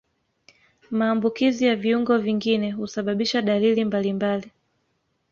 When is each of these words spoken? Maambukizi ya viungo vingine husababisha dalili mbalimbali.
Maambukizi 0.91 1.65
ya 1.65 1.75
viungo 1.75 2.17
vingine 2.17 2.71
husababisha 2.71 3.41
dalili 3.41 3.85
mbalimbali. 3.85 4.51